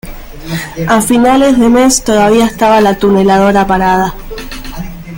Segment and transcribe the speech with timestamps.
[0.87, 4.15] A finales de mes todavía estaba la tuneladora parada.